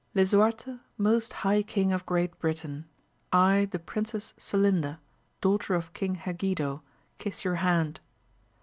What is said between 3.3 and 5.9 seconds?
I the Princess Celinda, daughter